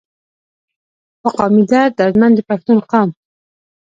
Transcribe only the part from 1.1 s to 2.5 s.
پۀ قامي درد دردمند د